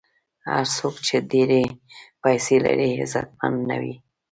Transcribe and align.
هر 0.49 0.65
څوک 0.77 0.95
چې 1.07 1.15
ډېرې 1.31 1.63
پیسې 2.23 2.55
لري، 2.65 2.89
عزتمن 3.01 3.53
نه 3.69 3.77
وي. 3.81 3.95